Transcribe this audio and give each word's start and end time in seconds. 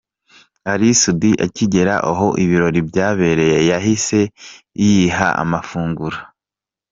Ally 0.71 0.91
Soudy 1.01 1.31
akigera 1.45 1.95
aho 2.11 2.27
ibirori 2.43 2.79
byabereye 2.89 3.57
yahise 3.71 4.19
yiha 4.83 5.27
amafunguro. 5.43 6.17